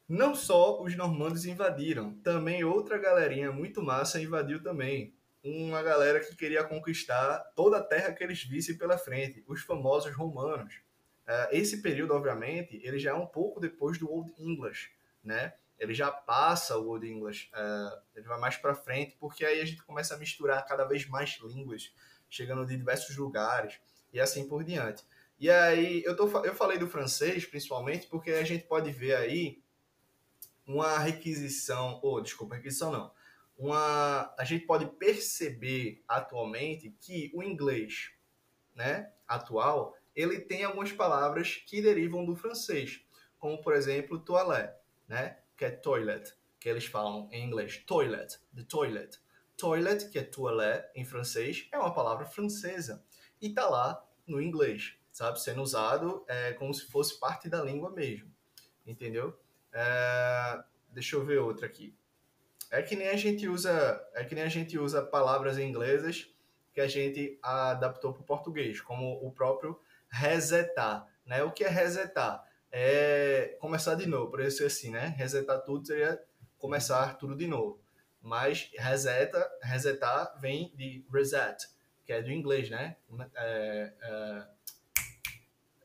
Não 0.10 0.36
só 0.36 0.82
os 0.82 0.94
normandos 0.98 1.46
invadiram, 1.46 2.16
também 2.20 2.66
outra 2.66 2.98
galerinha 2.98 3.50
muito 3.50 3.82
massa 3.82 4.20
invadiu 4.22 4.62
também. 4.62 5.14
Uma 5.42 5.82
galera 5.82 6.20
que 6.20 6.36
queria 6.36 6.66
conquistar 6.66 7.40
toda 7.56 7.78
a 7.78 7.84
terra 7.84 8.12
que 8.12 8.22
eles 8.22 8.44
vissem 8.44 8.78
pela 8.78 8.98
frente, 8.98 9.42
os 9.48 9.62
famosos 9.62 10.14
romanos. 10.14 10.82
Uh, 11.26 11.48
esse 11.52 11.82
período, 11.82 12.14
obviamente, 12.14 12.78
ele 12.84 13.00
já 13.00 13.12
é 13.12 13.14
um 13.14 13.26
pouco 13.26 13.62
depois 13.62 13.98
do 13.98 14.12
Old 14.12 14.34
English, 14.38 14.90
né? 15.24 15.54
Ele 15.80 15.94
já 15.94 16.12
passa 16.12 16.78
o 16.78 16.88
Old 16.88 17.08
English, 17.08 17.50
uh, 17.54 18.02
ele 18.16 18.28
vai 18.28 18.40
mais 18.40 18.58
para 18.58 18.74
frente, 18.74 19.16
porque 19.20 19.46
aí 19.46 19.62
a 19.62 19.66
gente 19.66 19.84
começa 19.84 20.16
a 20.16 20.18
misturar 20.18 20.66
cada 20.66 20.86
vez 20.86 21.08
mais 21.08 21.38
línguas, 21.42 21.94
chegando 22.30 22.66
de 22.66 22.76
diversos 22.76 23.16
lugares 23.16 23.80
e 24.12 24.20
assim 24.20 24.48
por 24.48 24.64
diante. 24.64 25.04
E 25.40 25.50
aí 25.50 26.04
eu, 26.04 26.16
tô, 26.16 26.28
eu 26.44 26.56
falei 26.56 26.78
do 26.78 26.88
francês 26.88 27.46
principalmente 27.46 28.08
porque 28.08 28.32
a 28.32 28.44
gente 28.44 28.66
pode 28.66 28.92
ver 28.92 29.16
aí 29.16 29.62
uma 30.66 30.98
requisição, 30.98 32.00
ou 32.04 32.16
oh, 32.16 32.22
desculpa, 32.22 32.56
requisição 32.56 32.92
não, 32.92 33.12
uma, 33.58 34.34
a 34.38 34.44
gente 34.44 34.66
pode 34.66 34.86
perceber 34.86 36.04
atualmente 36.08 36.96
que 37.00 37.32
o 37.34 37.42
inglês, 37.42 38.12
né, 38.76 39.12
atual, 39.28 39.96
ele 40.16 40.40
tem 40.40 40.64
algumas 40.64 40.92
palavras 40.92 41.56
que 41.66 41.82
derivam 41.82 42.26
do 42.26 42.36
francês, 42.36 43.02
como 43.40 43.62
por 43.62 43.74
exemplo 43.74 44.20
toilette, 44.20 44.78
né? 45.08 45.38
Que 45.58 45.66
é 45.66 45.72
toilet, 45.72 46.34
que 46.60 46.70
eles 46.70 46.86
falam 46.86 47.28
em 47.32 47.44
inglês 47.44 47.78
toilet, 47.86 48.40
the 48.56 48.64
toilet. 48.64 49.20
Toilet, 49.58 50.10
que 50.10 50.20
é 50.20 50.24
toilette 50.24 50.88
em 50.96 51.04
francês, 51.04 51.68
é 51.72 51.80
uma 51.80 51.94
palavra 51.94 52.26
francesa 52.26 53.04
e 53.42 53.50
tá 53.50 53.68
lá 53.68 54.06
no 54.28 54.40
inglês, 54.40 54.96
sabe? 55.12 55.42
Sendo 55.42 55.64
usado 55.64 56.24
é, 56.28 56.54
como 56.54 56.74
se 56.74 56.86
fosse 56.86 57.20
parte 57.20 57.50
da 57.50 57.64
língua 57.64 57.90
mesmo, 57.90 58.32
entendeu? 58.86 59.38
É, 59.74 60.64
deixa 60.92 61.16
eu 61.16 61.26
ver 61.26 61.40
outra 61.40 61.66
aqui. 61.66 61.96
É 62.70 62.84
que 62.84 62.96
nem 62.96 63.08
a 63.08 63.16
gente 63.16 63.48
usa, 63.48 64.06
é 64.14 64.24
que 64.26 64.36
nem 64.36 64.44
a 64.44 64.50
gente 64.50 64.78
usa 64.78 65.02
palavras 65.02 65.58
inglesas 65.58 66.30
que 66.74 66.82
a 66.82 66.88
gente 66.88 67.40
adaptou 67.42 68.14
para 68.14 68.22
o 68.22 68.26
português, 68.26 68.80
como 68.80 69.14
o 69.26 69.32
próprio 69.32 69.80
resetar, 70.10 71.08
né? 71.26 71.42
O 71.44 71.52
que 71.52 71.64
é 71.64 71.70
resetar? 71.70 72.46
É 72.72 73.58
começar 73.60 73.96
de 73.96 74.08
novo. 74.08 74.32
Por 74.32 74.42
isso 74.42 74.66
assim, 74.66 74.92
né? 74.92 75.14
Resetar 75.18 75.62
tudo 75.64 75.86
seria 75.86 76.22
começar 76.58 77.18
tudo 77.18 77.36
de 77.36 77.48
novo. 77.48 77.80
Mas 78.22 78.70
reseta, 78.78 79.50
resetar 79.62 80.40
vem 80.40 80.74
de 80.76 81.06
reset, 81.12 81.68
que 82.06 82.12
é 82.12 82.22
do 82.22 82.32
inglês, 82.32 82.70
né? 82.70 82.98
É, 83.36 83.94
é, 84.02 84.48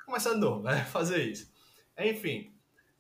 começar 0.05 0.35
de 0.35 0.41
novo, 0.41 0.63
né? 0.63 0.85
Fazer 0.91 1.23
isso. 1.23 1.53
Enfim, 1.99 2.53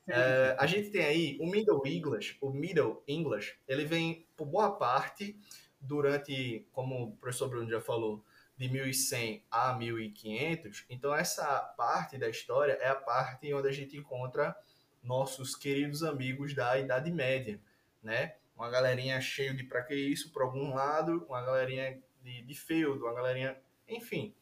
é, 0.07 0.57
a 0.59 0.67
gente 0.67 0.91
tem 0.91 1.05
aí 1.05 1.39
o 1.41 1.47
Middle 1.47 1.83
English, 1.87 2.37
o 2.41 2.51
Middle 2.51 3.03
English, 3.09 3.57
ele 3.67 3.85
vem 3.85 4.27
por 4.37 4.47
boa 4.47 4.77
parte 4.77 5.37
durante, 5.81 6.67
como 6.73 7.03
o 7.03 7.17
professor 7.17 7.49
Bruno 7.49 7.69
já 7.69 7.81
falou, 7.81 8.25
de 8.56 8.68
1100 8.68 9.44
a 9.50 9.73
1500. 9.75 10.85
Então, 10.88 11.14
essa 11.14 11.44
parte 11.76 12.18
da 12.18 12.28
história 12.28 12.73
é 12.75 12.88
a 12.88 12.94
parte 12.94 13.52
onde 13.52 13.68
a 13.68 13.73
gente 13.73 13.97
encontra 13.97 14.56
nossos 15.02 15.56
queridos 15.56 16.02
amigos 16.02 16.54
da 16.54 16.78
Idade 16.78 17.11
Média, 17.11 17.61
né? 18.02 18.37
Uma 18.56 18.71
galerinha 18.71 19.21
cheia 19.21 19.52
de 19.52 19.64
pra 19.64 19.82
que 19.82 19.94
isso, 19.94 20.30
por 20.30 20.42
algum 20.42 20.75
lado, 20.75 21.25
uma 21.28 21.42
galerinha 21.42 22.00
de, 22.23 22.42
de 22.42 22.54
feudo, 22.54 23.04
uma 23.04 23.14
galerinha, 23.14 23.56
enfim, 23.88 24.35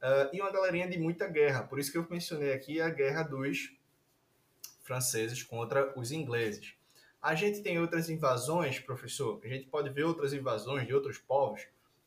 uh, 0.00 0.34
e 0.34 0.40
uma 0.40 0.50
galerinha 0.50 0.88
de 0.88 0.98
muita 0.98 1.26
guerra. 1.26 1.64
Por 1.64 1.78
isso 1.78 1.92
que 1.92 1.98
eu 1.98 2.06
mencionei 2.08 2.52
aqui 2.52 2.80
a 2.80 2.88
guerra 2.88 3.22
dos 3.22 3.76
franceses 4.82 5.42
contra 5.42 5.92
os 5.98 6.12
ingleses. 6.12 6.74
A 7.20 7.34
gente 7.34 7.60
tem 7.60 7.78
outras 7.78 8.08
invasões, 8.08 8.78
professor? 8.78 9.40
A 9.44 9.48
gente 9.48 9.66
pode 9.66 9.90
ver 9.90 10.04
outras 10.04 10.32
invasões 10.32 10.86
de 10.86 10.94
outros 10.94 11.18
povos? 11.18 11.66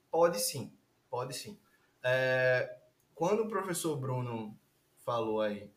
Pode 0.09 0.39
sim, 0.39 0.71
pode 1.09 1.35
sim. 1.35 1.59
É, 2.03 2.77
quando 3.15 3.43
o 3.43 3.47
professor 3.49 3.97
Bruno 3.97 4.57
falou 5.03 5.41
aí 5.41 5.71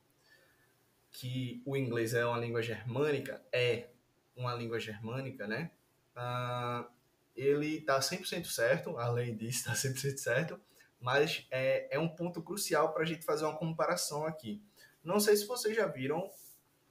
que 1.11 1.63
o 1.67 1.77
inglês 1.77 2.15
é 2.15 2.25
uma 2.25 2.39
língua 2.39 2.63
germânica, 2.63 3.43
é 3.53 3.89
uma 4.37 4.55
língua 4.55 4.79
germânica, 4.79 5.47
né? 5.47 5.71
Ah, 6.15 6.89
ele 7.35 7.79
está 7.79 7.99
100% 7.99 8.47
certo, 8.47 8.97
além 8.99 9.37
disso, 9.37 9.71
está 9.71 9.73
100% 9.73 10.17
certo, 10.19 10.61
mas 11.01 11.47
é, 11.51 11.89
é 11.95 11.99
um 11.99 12.09
ponto 12.09 12.43
crucial 12.43 12.93
para 12.93 13.03
a 13.03 13.07
gente 13.07 13.25
fazer 13.25 13.45
uma 13.45 13.57
comparação 13.57 14.25
aqui. 14.25 14.63
Não 15.03 15.19
sei 15.19 15.37
se 15.37 15.47
vocês 15.47 15.75
já 15.75 15.87
viram 15.87 16.31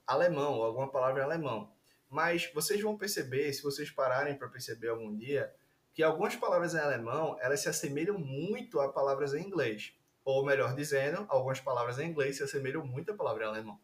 alemão, 0.05 0.61
alguma 0.61 0.91
palavra 0.91 1.21
em 1.21 1.25
alemão. 1.25 1.71
Mas 2.09 2.51
vocês 2.53 2.81
vão 2.81 2.97
perceber, 2.97 3.53
se 3.53 3.63
vocês 3.63 3.89
pararem 3.89 4.37
para 4.37 4.49
perceber 4.49 4.89
algum 4.89 5.15
dia, 5.15 5.53
que 5.93 6.03
algumas 6.03 6.35
palavras 6.35 6.73
em 6.73 6.79
alemão, 6.79 7.37
elas 7.39 7.61
se 7.61 7.69
assemelham 7.69 8.17
muito 8.17 8.79
a 8.79 8.91
palavras 8.91 9.33
em 9.33 9.45
inglês. 9.45 9.93
Ou 10.23 10.45
melhor 10.45 10.75
dizendo, 10.75 11.25
algumas 11.27 11.59
palavras 11.59 11.99
em 11.99 12.09
inglês 12.09 12.37
se 12.37 12.43
assemelham 12.43 12.85
muito 12.85 13.11
a 13.11 13.15
palavra 13.15 13.45
em 13.45 13.47
alemão. 13.47 13.79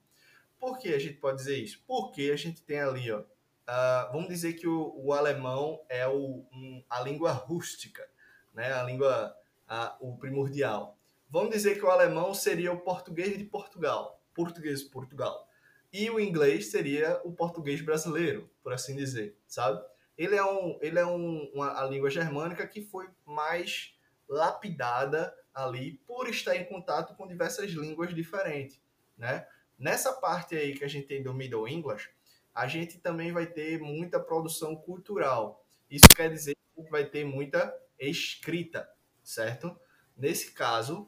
Por 0.60 0.78
que 0.80 0.94
a 0.94 1.00
gente 1.00 1.16
pode 1.16 1.38
dizer 1.38 1.58
isso? 1.58 1.84
Porque 1.86 2.32
a 2.34 2.36
gente 2.36 2.62
tem 2.62 2.80
ali, 2.80 3.12
ó, 3.12 3.20
uh, 3.20 4.12
vamos 4.12 4.28
dizer 4.28 4.54
que 4.54 4.68
o, 4.68 4.94
o 4.96 5.14
alemão 5.14 5.82
é 5.90 6.08
o, 6.08 6.46
um, 6.52 6.84
a 6.90 7.02
língua 7.02 7.32
rústica, 7.32 8.08
né? 8.54 8.74
a 8.74 8.84
língua, 8.84 9.36
uh, 9.70 10.08
o 10.08 10.18
primordial. 10.18 10.98
Vamos 11.30 11.52
dizer 11.52 11.76
que 11.76 11.86
o 11.86 11.90
alemão 11.90 12.34
seria 12.34 12.72
o 12.72 12.80
português 12.80 13.38
de 13.38 13.44
Portugal, 13.44 14.22
português 14.34 14.82
de 14.82 14.90
Portugal 14.90 15.48
e 15.92 16.10
o 16.10 16.20
inglês 16.20 16.68
seria 16.68 17.20
o 17.24 17.32
português 17.32 17.82
brasileiro, 17.82 18.50
por 18.62 18.74
assim 18.74 18.96
dizer, 18.96 19.36
sabe? 19.48 19.84
Ele 20.18 20.36
é, 20.36 20.44
um, 20.44 20.80
ele 20.82 20.98
é 20.98 21.06
um, 21.06 21.52
uma, 21.54 21.80
a 21.80 21.86
língua 21.86 22.10
germânica 22.10 22.66
que 22.66 22.82
foi 22.82 23.08
mais 23.26 23.96
lapidada 24.28 25.34
ali 25.54 25.94
por 26.08 26.28
estar 26.28 26.56
em 26.56 26.66
contato 26.66 27.16
com 27.16 27.28
diversas 27.28 27.70
línguas 27.72 28.14
diferentes, 28.14 28.82
né? 29.18 29.48
Nessa 29.78 30.14
parte 30.14 30.56
aí 30.56 30.76
que 30.76 30.84
a 30.84 30.88
gente 30.88 31.08
tem 31.08 31.22
do 31.22 31.34
Middle 31.34 31.68
English, 31.68 32.10
a 32.54 32.68
gente 32.68 32.98
também 32.98 33.32
vai 33.32 33.46
ter 33.46 33.80
muita 33.80 34.20
produção 34.20 34.76
cultural. 34.76 35.64
Isso 35.90 36.10
quer 36.10 36.32
dizer 36.32 36.56
que 36.76 36.90
vai 36.90 37.06
ter 37.06 37.24
muita 37.24 37.76
escrita, 38.00 38.90
certo? 39.24 39.80
Nesse 40.16 40.52
caso, 40.52 41.08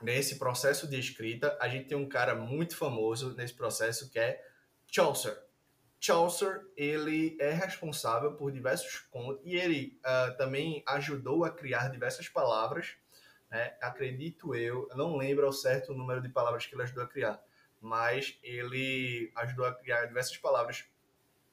nesse 0.00 0.38
processo 0.38 0.86
de 0.86 0.98
escrita, 0.98 1.58
a 1.60 1.68
gente 1.68 1.88
tem 1.88 1.98
um 1.98 2.08
cara 2.08 2.36
muito 2.36 2.76
famoso 2.76 3.34
nesse 3.34 3.54
processo 3.54 4.08
que 4.10 4.18
é 4.18 4.40
Chaucer. 4.86 5.36
Chaucer, 6.04 6.66
ele 6.76 7.36
é 7.40 7.52
responsável 7.52 8.34
por 8.34 8.50
diversos 8.50 8.98
contos 9.10 9.40
e 9.44 9.56
ele 9.56 9.98
uh, 10.00 10.36
também 10.36 10.82
ajudou 10.86 11.44
a 11.44 11.50
criar 11.50 11.88
diversas 11.88 12.28
palavras, 12.28 12.96
né? 13.50 13.76
acredito 13.80 14.54
eu, 14.54 14.88
não 14.96 15.16
lembro 15.16 15.46
ao 15.46 15.52
certo 15.52 15.92
o 15.92 15.96
número 15.96 16.20
de 16.20 16.28
palavras 16.28 16.66
que 16.66 16.74
ele 16.74 16.82
ajudou 16.82 17.04
a 17.04 17.08
criar, 17.08 17.40
mas 17.80 18.38
ele 18.42 19.30
ajudou 19.36 19.66
a 19.66 19.74
criar 19.74 20.06
diversas 20.06 20.36
palavras 20.38 20.84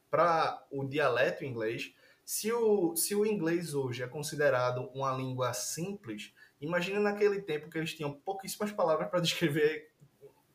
para 0.09 0.65
o 0.71 0.83
dialeto 0.83 1.45
inglês. 1.45 1.93
Se 2.25 2.51
o, 2.51 2.95
se 2.95 3.13
o 3.13 3.25
inglês 3.25 3.73
hoje 3.73 4.01
é 4.01 4.07
considerado 4.07 4.89
uma 4.93 5.11
língua 5.11 5.53
simples, 5.53 6.33
Imagina 6.61 6.99
naquele 6.99 7.41
tempo 7.41 7.69
que 7.69 7.77
eles 7.77 7.93
tinham 7.93 8.11
pouquíssimas 8.11 8.71
palavras 8.71 9.09
para 9.09 9.21
descrever 9.21 9.91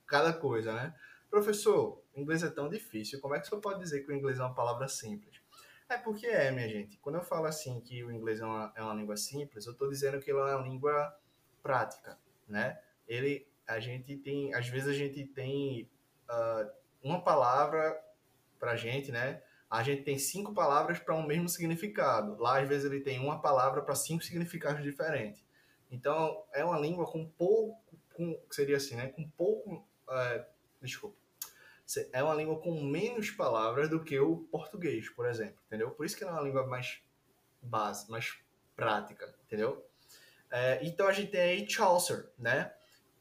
cada 0.06 0.32
coisa, 0.32 0.72
né? 0.72 0.94
Professor, 1.30 2.03
o 2.14 2.20
inglês 2.20 2.42
é 2.42 2.50
tão 2.50 2.68
difícil, 2.68 3.20
como 3.20 3.34
é 3.34 3.40
que 3.40 3.46
você 3.46 3.56
pode 3.56 3.80
dizer 3.80 4.04
que 4.04 4.12
o 4.12 4.14
inglês 4.14 4.38
é 4.38 4.42
uma 4.42 4.54
palavra 4.54 4.88
simples? 4.88 5.40
É 5.88 5.98
porque 5.98 6.26
é, 6.26 6.50
minha 6.50 6.68
gente. 6.68 6.96
Quando 6.98 7.16
eu 7.16 7.22
falo 7.22 7.46
assim 7.46 7.80
que 7.80 8.02
o 8.02 8.10
inglês 8.10 8.40
é 8.40 8.44
uma, 8.44 8.72
é 8.74 8.82
uma 8.82 8.94
língua 8.94 9.16
simples, 9.16 9.66
eu 9.66 9.72
estou 9.72 9.88
dizendo 9.88 10.20
que 10.20 10.30
ele 10.30 10.38
é 10.38 10.42
uma 10.42 10.66
língua 10.66 11.14
prática, 11.62 12.18
né? 12.48 12.80
Ele, 13.06 13.46
a 13.66 13.78
gente 13.78 14.16
tem, 14.16 14.54
às 14.54 14.68
vezes 14.68 14.88
a 14.88 14.92
gente 14.92 15.24
tem 15.26 15.90
uh, 16.30 16.70
uma 17.02 17.22
palavra 17.22 18.00
para 18.58 18.76
gente, 18.76 19.12
né? 19.12 19.42
A 19.70 19.82
gente 19.82 20.02
tem 20.02 20.18
cinco 20.18 20.54
palavras 20.54 20.98
para 20.98 21.14
um 21.14 21.26
mesmo 21.26 21.48
significado. 21.48 22.36
Lá, 22.40 22.60
às 22.60 22.68
vezes, 22.68 22.84
ele 22.84 23.00
tem 23.00 23.18
uma 23.18 23.40
palavra 23.40 23.82
para 23.82 23.94
cinco 23.94 24.22
significados 24.22 24.82
diferentes. 24.82 25.44
Então, 25.90 26.44
é 26.52 26.64
uma 26.64 26.78
língua 26.78 27.06
com 27.06 27.28
pouco, 27.28 27.98
com, 28.14 28.40
seria 28.50 28.76
assim, 28.76 28.94
né? 28.94 29.08
Com 29.08 29.28
pouco, 29.30 29.86
é, 30.08 30.46
desculpa. 30.80 31.23
É 32.12 32.22
uma 32.22 32.34
língua 32.34 32.60
com 32.60 32.82
menos 32.82 33.30
palavras 33.30 33.90
do 33.90 34.02
que 34.02 34.18
o 34.18 34.38
português, 34.50 35.08
por 35.10 35.26
exemplo, 35.26 35.58
entendeu? 35.66 35.90
Por 35.90 36.06
isso 36.06 36.16
que 36.16 36.24
ela 36.24 36.32
é 36.32 36.36
uma 36.36 36.42
língua 36.42 36.66
mais 36.66 37.02
base, 37.60 38.10
mais 38.10 38.38
prática, 38.74 39.34
entendeu? 39.44 39.86
É, 40.50 40.78
então, 40.86 41.06
a 41.06 41.12
gente 41.12 41.30
tem 41.32 41.40
aí 41.40 41.68
Chaucer, 41.68 42.30
né? 42.38 42.72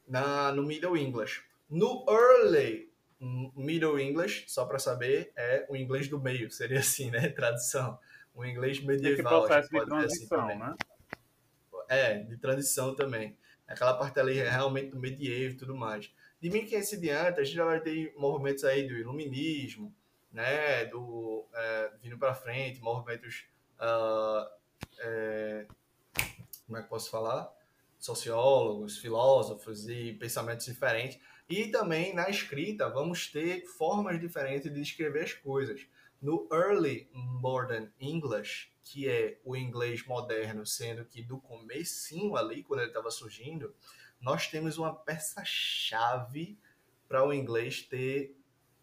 Na, 0.06 0.52
no 0.52 0.62
Middle 0.62 0.96
English. 0.96 1.42
No 1.68 2.04
Early 2.08 2.94
Middle 3.56 3.98
English, 3.98 4.44
só 4.48 4.64
para 4.66 4.78
saber, 4.78 5.32
é 5.36 5.66
o 5.68 5.76
inglês 5.76 6.08
do 6.08 6.20
meio, 6.20 6.50
seria 6.52 6.80
assim, 6.80 7.10
né? 7.10 7.28
Tradução. 7.28 7.98
O 8.34 8.44
inglês 8.44 8.82
medieval. 8.82 9.46
Processo 9.46 9.70
de 9.70 9.78
assim 9.78 9.86
transição, 9.86 10.48
assim 10.48 10.58
né? 10.58 10.74
É, 11.88 12.14
de 12.18 12.36
transição 12.36 12.94
também. 12.94 13.36
Aquela 13.66 13.94
parte 13.94 14.18
ali 14.20 14.38
é 14.38 14.48
realmente 14.48 14.90
do 14.90 14.98
medievo 14.98 15.54
e 15.54 15.56
tudo 15.56 15.74
mais. 15.74 16.12
De 16.44 16.50
1500 16.50 16.92
em 16.92 17.00
diante, 17.00 17.40
a 17.40 17.42
gente 17.42 17.56
já 17.56 17.64
vai 17.64 17.80
ter 17.80 18.12
movimentos 18.18 18.64
aí 18.64 18.86
do 18.86 18.92
iluminismo, 18.92 19.90
né, 20.30 20.84
do 20.84 21.42
é, 21.54 21.90
vindo 22.02 22.18
para 22.18 22.34
frente, 22.34 22.82
movimentos, 22.82 23.46
uh, 23.80 24.46
é, 24.98 25.66
como 26.66 26.76
é 26.76 26.82
que 26.82 26.88
posso 26.90 27.10
falar? 27.10 27.50
Sociólogos, 27.98 28.98
filósofos 28.98 29.88
e 29.88 30.12
pensamentos 30.20 30.66
diferentes. 30.66 31.18
E 31.48 31.68
também 31.68 32.12
na 32.12 32.28
escrita 32.28 32.90
vamos 32.90 33.26
ter 33.32 33.64
formas 33.64 34.20
diferentes 34.20 34.70
de 34.70 34.82
escrever 34.82 35.24
as 35.24 35.32
coisas. 35.32 35.86
No 36.20 36.46
Early 36.52 37.08
Modern 37.14 37.88
English, 37.98 38.70
que 38.82 39.08
é 39.08 39.38
o 39.46 39.56
inglês 39.56 40.04
moderno, 40.06 40.66
sendo 40.66 41.06
que 41.06 41.22
do 41.22 41.38
comecinho 41.38 42.36
ali, 42.36 42.62
quando 42.62 42.80
ele 42.80 42.88
estava 42.88 43.10
surgindo, 43.10 43.74
nós 44.20 44.48
temos 44.48 44.78
uma 44.78 44.94
peça-chave 44.94 46.58
para 47.08 47.26
o 47.26 47.32
inglês 47.32 47.82
ter 47.82 48.36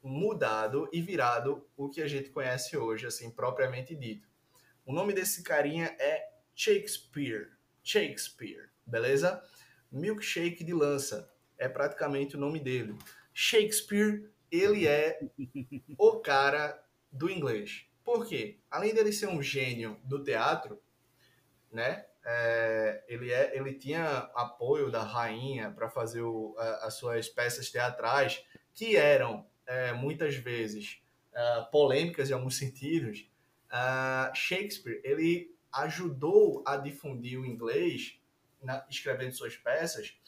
mudado 0.03 0.89
e 0.91 1.01
virado 1.01 1.67
o 1.75 1.89
que 1.89 2.01
a 2.01 2.07
gente 2.07 2.29
conhece 2.29 2.75
hoje, 2.77 3.05
assim, 3.05 3.29
propriamente 3.29 3.95
dito. 3.95 4.27
O 4.85 4.93
nome 4.93 5.13
desse 5.13 5.43
carinha 5.43 5.95
é 5.99 6.29
Shakespeare. 6.55 7.51
Shakespeare, 7.83 8.69
beleza? 8.85 9.43
Milkshake 9.91 10.63
de 10.63 10.73
lança 10.73 11.31
é 11.57 11.67
praticamente 11.67 12.35
o 12.35 12.39
nome 12.39 12.59
dele. 12.59 12.97
Shakespeare, 13.33 14.31
ele 14.49 14.87
é 14.87 15.19
o 15.97 16.19
cara 16.19 16.83
do 17.11 17.29
inglês. 17.29 17.85
Por 18.03 18.25
quê? 18.25 18.59
Além 18.69 18.93
dele 18.93 19.11
ser 19.11 19.27
um 19.27 19.41
gênio 19.41 19.99
do 20.03 20.23
teatro, 20.23 20.81
né? 21.71 22.05
É, 22.23 23.03
ele, 23.07 23.31
é, 23.31 23.57
ele 23.57 23.73
tinha 23.73 24.29
apoio 24.35 24.91
da 24.91 25.01
rainha 25.01 25.71
para 25.71 25.89
fazer 25.89 26.21
o, 26.21 26.55
a, 26.57 26.87
as 26.87 26.95
suas 26.95 27.27
peças 27.29 27.69
teatrais, 27.69 28.43
que 28.73 28.95
eram 28.95 29.45
é, 29.65 29.91
muitas 29.93 30.35
vezes 30.35 31.01
é, 31.33 31.61
polêmicas 31.71 32.29
em 32.29 32.33
alguns 32.33 32.57
sentidos. 32.57 33.27
Uh, 33.71 34.35
Shakespeare 34.35 34.99
ele 35.01 35.55
ajudou 35.71 36.61
a 36.65 36.75
difundir 36.75 37.39
o 37.39 37.45
inglês 37.45 38.19
na, 38.61 38.85
escrevendo 38.89 39.33
suas 39.33 39.55
peças, 39.55 40.19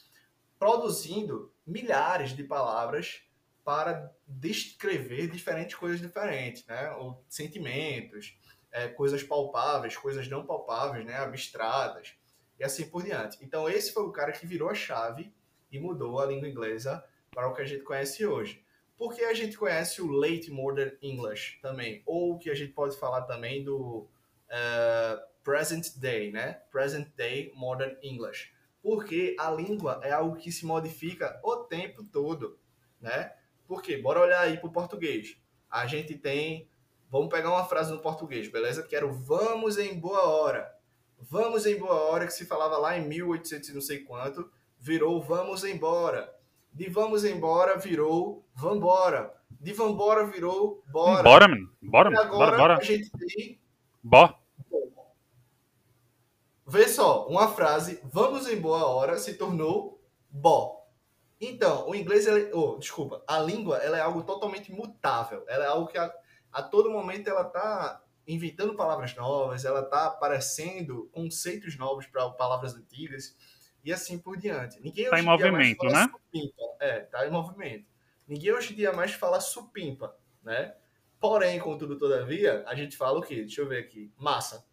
produzindo 0.58 1.52
milhares 1.66 2.34
de 2.34 2.42
palavras 2.42 3.22
para 3.62 4.10
descrever 4.26 5.28
diferentes 5.28 5.74
coisas 5.74 6.00
diferentes, 6.00 6.64
né? 6.66 6.90
Ou 6.92 7.24
sentimentos, 7.28 8.36
é, 8.74 8.88
coisas 8.88 9.22
palpáveis, 9.22 9.96
coisas 9.96 10.28
não 10.28 10.44
palpáveis, 10.44 11.06
né? 11.06 11.16
Abstratas 11.16 12.14
e 12.58 12.64
assim 12.64 12.90
por 12.90 13.04
diante. 13.04 13.38
Então 13.40 13.68
esse 13.68 13.92
foi 13.92 14.02
o 14.02 14.12
cara 14.12 14.32
que 14.32 14.46
virou 14.46 14.68
a 14.68 14.74
chave 14.74 15.32
e 15.70 15.78
mudou 15.78 16.18
a 16.18 16.26
língua 16.26 16.48
inglesa 16.48 17.02
para 17.30 17.48
o 17.48 17.54
que 17.54 17.62
a 17.62 17.64
gente 17.64 17.84
conhece 17.84 18.26
hoje. 18.26 18.64
Porque 18.96 19.22
a 19.22 19.32
gente 19.32 19.56
conhece 19.56 20.02
o 20.02 20.10
Late 20.10 20.50
Modern 20.50 20.96
English 21.00 21.58
também, 21.60 22.02
ou 22.04 22.38
que 22.38 22.50
a 22.50 22.54
gente 22.54 22.72
pode 22.72 22.96
falar 22.96 23.22
também 23.22 23.64
do 23.64 24.08
uh, 24.48 25.34
Present 25.42 25.96
Day, 25.96 26.30
né? 26.32 26.60
Present 26.70 27.08
Day 27.16 27.52
Modern 27.54 27.96
English. 28.02 28.52
Porque 28.82 29.34
a 29.38 29.50
língua 29.50 30.00
é 30.02 30.12
algo 30.12 30.36
que 30.36 30.52
se 30.52 30.66
modifica 30.66 31.40
o 31.42 31.56
tempo 31.64 32.04
todo, 32.04 32.58
né? 33.00 33.32
Por 33.66 33.82
quê? 33.82 33.96
Bora 33.96 34.20
olhar 34.20 34.42
aí 34.42 34.58
para 34.58 34.68
o 34.68 34.72
português. 34.72 35.36
A 35.70 35.86
gente 35.86 36.16
tem. 36.16 36.68
Vamos 37.14 37.28
pegar 37.28 37.52
uma 37.52 37.64
frase 37.64 37.92
no 37.92 38.00
português, 38.00 38.48
beleza? 38.48 38.82
Que 38.82 38.96
era 38.96 39.06
o 39.06 39.12
vamos 39.12 39.78
em 39.78 39.96
boa 39.96 40.24
hora. 40.24 40.74
Vamos 41.16 41.64
em 41.64 41.78
boa 41.78 41.94
hora, 41.94 42.26
que 42.26 42.32
se 42.32 42.44
falava 42.44 42.76
lá 42.76 42.98
em 42.98 43.06
1800 43.06 43.68
e 43.68 43.72
não 43.72 43.80
sei 43.80 44.00
quanto, 44.00 44.50
virou 44.80 45.22
vamos 45.22 45.62
embora. 45.62 46.34
De 46.72 46.88
vamos 46.90 47.24
embora 47.24 47.78
virou 47.78 48.44
vambora. 48.52 49.32
De 49.48 49.72
vambora 49.72 50.26
virou 50.26 50.82
bora. 50.88 51.22
Bora, 51.22 51.46
menino. 51.46 51.70
Bora, 51.80 52.10
E 52.10 52.14
mano. 52.14 52.26
agora 52.26 52.46
Bora, 52.46 52.56
bora. 52.56 52.78
a 52.78 52.82
gente 52.82 53.08
tem. 53.12 53.60
Bora. 54.02 54.34
Vê 56.66 56.88
só, 56.88 57.28
uma 57.28 57.46
frase, 57.46 58.00
vamos 58.02 58.48
em 58.48 58.60
boa 58.60 58.86
hora, 58.86 59.18
se 59.18 59.34
tornou 59.34 60.02
bó. 60.28 60.84
Então, 61.40 61.88
o 61.88 61.94
inglês, 61.94 62.26
ele, 62.26 62.50
oh, 62.52 62.76
desculpa, 62.76 63.22
a 63.24 63.38
língua 63.38 63.76
ela 63.76 63.96
é 63.98 64.00
algo 64.00 64.24
totalmente 64.24 64.72
mutável. 64.72 65.44
Ela 65.46 65.64
é 65.64 65.68
algo 65.68 65.86
que 65.86 65.96
a, 65.96 66.12
a 66.54 66.62
todo 66.62 66.90
momento 66.90 67.28
ela 67.28 67.42
está 67.42 68.00
inventando 68.26 68.74
palavras 68.74 69.14
novas, 69.14 69.64
ela 69.66 69.80
está 69.80 70.06
aparecendo 70.06 71.10
conceitos 71.12 71.76
novos 71.76 72.06
para 72.06 72.26
palavras 72.30 72.74
antigas 72.74 73.36
e 73.84 73.92
assim 73.92 74.18
por 74.18 74.36
diante. 74.38 74.80
Ninguém 74.80 75.04
Tá 75.10 75.16
hoje 75.16 75.22
em 75.22 75.26
movimento, 75.26 75.84
né? 75.86 76.08
Supimpa. 76.10 76.62
É, 76.80 77.00
tá 77.00 77.26
em 77.26 77.30
movimento. 77.30 77.86
Ninguém 78.26 78.52
hoje 78.52 78.72
em 78.72 78.76
dia 78.76 78.92
mais 78.94 79.12
fala 79.12 79.40
supimpa, 79.40 80.16
né? 80.42 80.74
Porém, 81.20 81.58
contudo, 81.58 81.98
todavia, 81.98 82.64
a 82.66 82.74
gente 82.74 82.96
fala 82.96 83.18
o 83.18 83.22
quê? 83.22 83.36
Deixa 83.36 83.60
eu 83.60 83.68
ver 83.68 83.78
aqui. 83.78 84.10
Massa. 84.16 84.64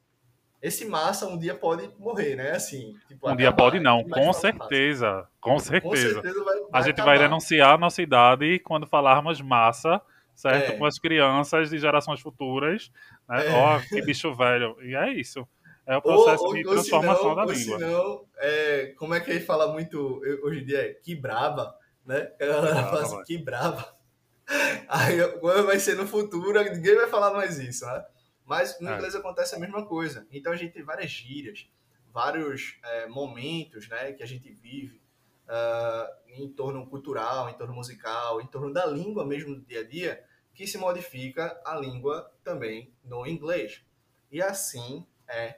Esse 0.61 0.85
massa 0.85 1.25
um 1.27 1.37
dia 1.37 1.55
pode 1.55 1.89
morrer, 1.97 2.35
né? 2.35 2.51
Assim, 2.51 2.95
tipo, 3.07 3.29
Um 3.29 3.35
dia 3.35 3.51
pode 3.51 3.79
não, 3.79 4.03
com 4.03 4.09
fala 4.11 4.25
massa. 4.27 4.39
certeza. 4.41 5.27
Com 5.41 5.51
Com 5.53 5.59
certeza. 5.59 6.13
certeza 6.21 6.43
vai, 6.43 6.55
A 6.71 6.81
gente 6.81 6.93
acabar. 6.93 7.17
vai 7.17 7.19
denunciar 7.19 7.73
a 7.73 7.77
nossa 7.77 8.01
idade 8.01 8.59
quando 8.59 8.85
falarmos 8.85 9.41
massa, 9.41 9.99
certo? 10.35 10.73
É. 10.73 10.77
Com 10.77 10.85
as 10.85 10.97
crianças 10.99 11.69
de 11.69 11.77
gerações 11.77 12.19
futuras. 12.19 12.91
Né? 13.27 13.47
É. 13.47 13.53
Ó, 13.53 13.79
que 13.79 14.01
bicho 14.01 14.33
velho. 14.33 14.75
E 14.81 14.95
é 14.95 15.13
isso. 15.13 15.47
É 15.85 15.97
o 15.97 16.01
processo 16.01 16.43
ou, 16.43 16.53
de 16.53 16.65
ou 16.65 16.73
transformação 16.73 17.31
senão, 17.31 17.35
da 17.35 17.45
língua. 17.45 17.79
senão, 17.79 18.25
é, 18.37 18.93
como 18.97 19.13
é 19.13 19.19
que 19.19 19.31
ele 19.31 19.39
fala 19.39 19.71
muito 19.73 20.21
hoje 20.43 20.61
em 20.61 20.65
dia? 20.65 20.91
É, 20.91 20.93
que 20.93 21.15
braba, 21.15 21.75
né? 22.05 22.31
A 22.39 22.45
galera 22.45 22.73
braba, 22.73 22.89
fala 22.89 23.01
assim, 23.01 23.15
vai. 23.15 23.25
que 23.25 23.37
braba. 23.37 23.97
Aí, 24.87 25.17
vai 25.65 25.79
ser 25.79 25.95
no 25.95 26.07
futuro, 26.07 26.61
ninguém 26.63 26.95
vai 26.95 27.07
falar 27.07 27.33
mais 27.33 27.57
isso, 27.57 27.85
né? 27.85 28.05
Mas 28.45 28.79
no 28.79 28.89
É. 28.89 28.95
inglês 28.95 29.15
acontece 29.15 29.55
a 29.55 29.59
mesma 29.59 29.85
coisa. 29.85 30.27
Então 30.31 30.51
a 30.51 30.55
gente 30.55 30.73
tem 30.73 30.83
várias 30.83 31.09
gírias, 31.09 31.69
vários 32.13 32.77
é, 32.83 33.07
momentos, 33.07 33.87
né, 33.87 34.11
que 34.11 34.21
a 34.21 34.27
gente 34.27 34.51
vive 34.51 35.01
ah, 35.53 36.09
em 36.27 36.47
torno 36.47 36.87
cultural, 36.87 37.49
em 37.49 37.53
torno 37.53 37.73
musical, 37.73 38.39
em 38.39 38.47
torno 38.47 38.71
da 38.71 38.85
língua 38.85 39.25
mesmo 39.25 39.53
do 39.53 39.61
dia 39.61 39.81
a 39.81 39.83
dia, 39.83 40.23
que 40.53 40.65
se 40.65 40.77
modifica 40.77 41.61
a 41.65 41.75
língua 41.77 42.31
também 42.41 42.93
no 43.03 43.27
inglês. 43.27 43.83
E 44.31 44.41
assim 44.41 45.05
é 45.27 45.57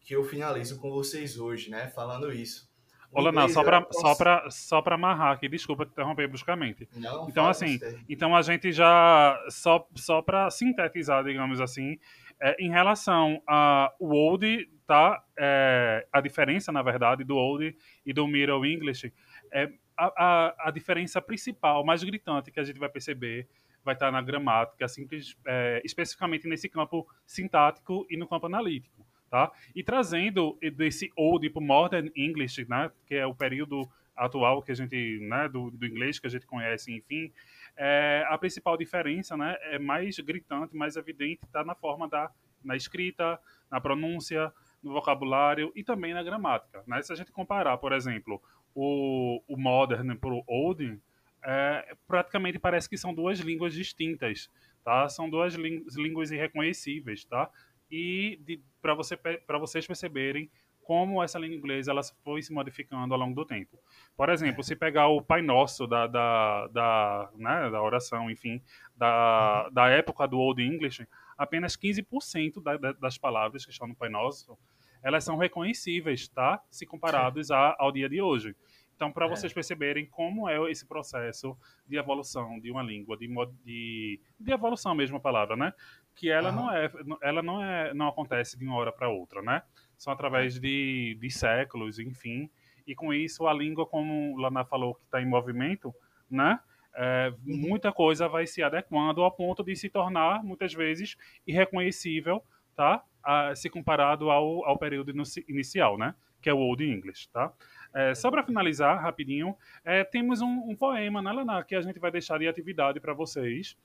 que 0.00 0.14
eu 0.14 0.22
finalizo 0.22 0.78
com 0.80 0.92
vocês 0.92 1.38
hoje, 1.38 1.70
né, 1.70 1.88
falando 1.88 2.32
isso. 2.32 2.70
O 3.10 3.18
Olha, 3.18 3.32
não, 3.32 3.48
só 3.48 3.64
pra, 3.64 3.80
um 3.80 3.92
só, 3.92 4.14
pra, 4.14 4.50
só 4.50 4.80
pra 4.80 4.94
amarrar 4.94 5.32
aqui, 5.32 5.48
desculpa 5.48 5.84
te 5.84 5.90
interromper 5.90 6.28
bruscamente. 6.28 6.88
Não, 6.94 7.28
Então, 7.28 7.48
assim, 7.48 7.78
você. 7.78 7.98
Então 8.08 8.34
a 8.34 8.42
gente 8.42 8.72
já, 8.72 9.38
só, 9.50 9.86
só 9.96 10.22
para 10.22 10.50
sintetizar, 10.50 11.22
digamos 11.24 11.60
assim, 11.60 11.98
é, 12.40 12.56
em 12.58 12.70
relação 12.70 13.42
ao 13.46 13.94
Old, 14.00 14.68
tá? 14.86 15.22
É, 15.38 16.06
a 16.12 16.20
diferença, 16.20 16.72
na 16.72 16.82
verdade, 16.82 17.22
do 17.22 17.36
Old 17.36 17.76
e 18.04 18.12
do 18.12 18.26
Middle 18.26 18.64
English, 18.64 19.12
é, 19.52 19.70
a, 19.96 20.06
a, 20.06 20.68
a 20.68 20.70
diferença 20.70 21.20
principal, 21.20 21.84
mais 21.84 22.02
gritante 22.02 22.50
que 22.50 22.58
a 22.58 22.64
gente 22.64 22.78
vai 22.78 22.88
perceber 22.88 23.46
vai 23.84 23.94
estar 23.94 24.10
na 24.12 24.22
gramática, 24.22 24.86
simples, 24.86 25.36
é, 25.44 25.82
especificamente 25.84 26.46
nesse 26.46 26.68
campo 26.68 27.06
sintático 27.26 28.06
e 28.08 28.16
no 28.16 28.28
campo 28.28 28.46
analítico. 28.46 29.04
Tá? 29.28 29.50
E 29.74 29.82
trazendo 29.82 30.58
desse 30.76 31.10
Old 31.16 31.48
para 31.50 31.60
o 31.60 31.64
Modern 31.64 32.10
English, 32.14 32.66
né, 32.68 32.90
que 33.06 33.14
é 33.14 33.26
o 33.26 33.34
período 33.34 33.88
atual 34.14 34.62
que 34.62 34.70
a 34.70 34.74
gente, 34.74 35.18
né, 35.20 35.48
do, 35.48 35.70
do 35.70 35.86
inglês 35.86 36.18
que 36.18 36.26
a 36.26 36.30
gente 36.30 36.46
conhece, 36.46 36.92
enfim, 36.92 37.32
é, 37.76 38.26
a 38.28 38.36
principal 38.36 38.76
diferença, 38.76 39.36
né, 39.36 39.56
é 39.62 39.78
mais 39.78 40.18
gritante, 40.18 40.76
mais 40.76 40.96
evidente, 40.96 41.44
está 41.44 41.64
na 41.64 41.74
forma 41.74 42.06
da 42.08 42.30
na 42.64 42.76
escrita, 42.76 43.40
na 43.70 43.80
pronúncia, 43.80 44.52
no 44.82 44.92
vocabulário 44.92 45.72
e 45.74 45.84
também 45.84 46.12
na 46.12 46.22
gramática. 46.22 46.82
Né? 46.86 47.00
Se 47.02 47.12
a 47.12 47.16
gente 47.16 47.30
comparar, 47.32 47.76
por 47.78 47.92
exemplo, 47.92 48.42
o, 48.74 49.42
o 49.46 49.56
modern 49.56 50.16
para 50.16 50.30
o 50.30 50.42
old, 50.46 50.98
é, 51.44 51.96
praticamente 52.06 52.58
parece 52.58 52.88
que 52.88 52.96
são 52.96 53.14
duas 53.14 53.38
línguas 53.40 53.74
distintas, 53.74 54.50
tá? 54.84 55.08
São 55.08 55.28
duas 55.28 55.54
líng- 55.54 55.84
línguas 55.96 56.30
irreconhecíveis, 56.30 57.24
tá? 57.24 57.50
E 57.90 58.60
para 58.80 58.94
você, 58.94 59.18
vocês 59.60 59.86
perceberem 59.86 60.50
como 60.82 61.22
essa 61.22 61.38
língua 61.38 61.56
inglesa 61.56 61.92
ela 61.92 62.02
foi 62.24 62.42
se 62.42 62.52
modificando 62.52 63.14
ao 63.14 63.20
longo 63.20 63.34
do 63.34 63.44
tempo. 63.44 63.78
Por 64.16 64.28
exemplo, 64.28 64.62
se 64.62 64.74
pegar 64.74 65.08
o 65.08 65.22
Pai 65.22 65.40
Nosso 65.42 65.86
da, 65.86 66.06
da, 66.06 66.66
da, 66.68 67.30
né, 67.36 67.70
da 67.70 67.80
oração, 67.82 68.30
enfim, 68.30 68.60
da, 68.96 69.68
da 69.70 69.88
época 69.88 70.26
do 70.26 70.38
Old 70.38 70.62
English, 70.62 71.06
apenas 71.38 71.76
15% 71.76 72.62
da, 72.62 72.76
da, 72.76 72.92
das 72.92 73.16
palavras 73.16 73.64
que 73.64 73.70
estão 73.70 73.86
no 73.86 73.94
Pai 73.94 74.08
Nosso, 74.08 74.58
elas 75.02 75.24
são 75.24 75.36
reconhecíveis, 75.36 76.28
tá? 76.28 76.62
Se 76.70 76.86
comparados 76.86 77.50
a, 77.50 77.74
ao 77.78 77.90
dia 77.92 78.08
de 78.08 78.20
hoje. 78.20 78.54
Então, 78.94 79.10
para 79.10 79.26
É. 79.26 79.28
vocês 79.28 79.52
perceberem 79.52 80.06
como 80.06 80.48
é 80.48 80.70
esse 80.70 80.86
processo 80.86 81.56
de 81.88 81.96
evolução 81.96 82.60
de 82.60 82.70
uma 82.70 82.82
língua, 82.82 83.16
de, 83.16 83.26
de, 83.64 84.20
de 84.38 84.52
evolução 84.52 84.94
mesmo 84.94 85.16
a 85.16 85.20
palavra, 85.20 85.56
né? 85.56 85.72
Que 86.14 86.30
ela 86.30 86.52
não 86.52 86.70
é, 86.72 86.90
ela 87.22 87.42
não 87.42 87.62
é, 87.64 87.92
não 87.94 88.06
acontece 88.06 88.56
de 88.58 88.64
uma 88.64 88.76
hora 88.76 88.92
para 88.92 89.08
outra, 89.08 89.42
né? 89.42 89.62
São 89.96 90.12
através 90.12 90.60
de, 90.60 91.16
de 91.20 91.30
séculos, 91.30 91.98
enfim. 91.98 92.48
E 92.86 92.94
com 92.94 93.12
isso 93.12 93.46
a 93.46 93.52
língua, 93.52 93.86
como 93.86 94.36
Lana 94.36 94.64
falou, 94.64 94.94
que 94.94 95.04
está 95.04 95.20
em 95.20 95.26
movimento, 95.26 95.92
né? 96.30 96.60
É, 96.94 97.32
muita 97.42 97.90
coisa 97.90 98.28
vai 98.28 98.46
se 98.46 98.62
adequando 98.62 99.22
ao 99.22 99.32
ponto 99.32 99.64
de 99.64 99.74
se 99.74 99.88
tornar 99.88 100.44
muitas 100.44 100.74
vezes 100.74 101.16
irreconhecível, 101.46 102.42
tá? 102.74 103.02
Ah, 103.22 103.54
se 103.54 103.70
comparado 103.70 104.30
ao, 104.30 104.64
ao 104.64 104.78
período 104.78 105.10
inici- 105.10 105.44
inicial, 105.48 105.96
né? 105.96 106.14
Que 106.40 106.50
é 106.50 106.54
o 106.54 106.58
Old 106.58 106.84
English, 106.84 107.28
tá? 107.28 107.52
É, 107.94 108.14
só 108.14 108.30
para 108.30 108.42
finalizar, 108.42 109.00
rapidinho, 109.00 109.56
é, 109.84 110.02
temos 110.02 110.40
um, 110.40 110.70
um 110.70 110.74
poema, 110.74 111.20
né, 111.20 111.30
Lana, 111.30 111.62
que 111.62 111.74
a 111.74 111.82
gente 111.82 111.98
vai 112.00 112.10
deixar 112.10 112.38
de 112.38 112.48
atividade 112.48 112.98
para 112.98 113.12
vocês, 113.12 113.76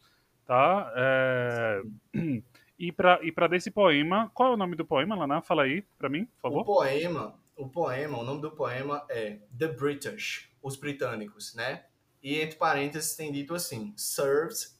tá? 0.46 0.92
É, 0.96 1.82
e 2.80 2.92
para 2.92 3.20
e 3.22 3.32
desse 3.50 3.70
poema, 3.70 4.32
qual 4.34 4.52
é 4.52 4.54
o 4.54 4.58
nome 4.58 4.76
do 4.76 4.86
poema, 4.86 5.16
Lana? 5.16 5.42
Fala 5.42 5.64
aí 5.64 5.84
para 5.98 6.10
mim, 6.10 6.26
por 6.42 6.48
O 6.50 6.64
favor. 6.64 6.66
poema, 6.66 7.40
o 7.56 7.68
poema, 7.68 8.18
o 8.18 8.24
nome 8.24 8.42
do 8.42 8.52
poema 8.52 9.06
é 9.10 9.40
The 9.58 9.68
British, 9.68 10.50
os 10.62 10.78
britânicos, 10.78 11.54
né? 11.54 11.84
E 12.24 12.40
entre 12.40 12.58
parênteses 12.58 13.16
tem 13.16 13.32
dito 13.32 13.54
assim: 13.54 13.94
serves 13.96 14.78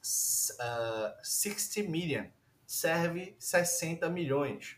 uh, 0.60 1.14
60 1.22 1.90
million, 1.90 2.26
serve 2.68 3.34
60 3.40 4.10
milhões, 4.10 4.76